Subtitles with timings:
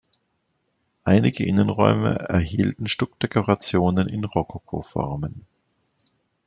[1.03, 5.45] Einige Innenräume erhielten Stuckdekorationen in Rokokoformen.